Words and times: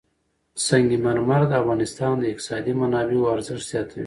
سنگ 0.67 0.89
مرمر 1.05 1.41
د 1.47 1.53
افغانستان 1.61 2.13
د 2.19 2.23
اقتصادي 2.31 2.73
منابعو 2.81 3.29
ارزښت 3.33 3.65
زیاتوي. 3.71 3.99